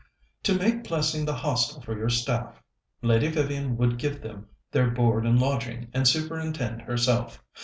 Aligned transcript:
"To 0.41 0.55
make 0.55 0.83
Plessing 0.83 1.25
the 1.25 1.35
Hostel 1.35 1.79
for 1.83 1.95
your 1.95 2.09
staff. 2.09 2.59
Lady 3.03 3.27
Vivian 3.27 3.77
would 3.77 3.99
give 3.99 4.19
them 4.19 4.47
their 4.71 4.89
board 4.89 5.27
and 5.27 5.39
lodging, 5.39 5.91
and 5.93 6.07
superintend 6.07 6.81
herself. 6.81 7.39